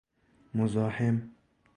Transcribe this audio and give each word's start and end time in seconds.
مزاحم 0.53 1.29